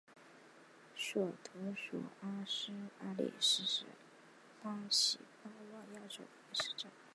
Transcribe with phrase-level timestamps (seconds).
[0.95, 3.85] 索图索阿里斯是
[4.63, 6.91] 巴西巴伊亚州的一个市镇。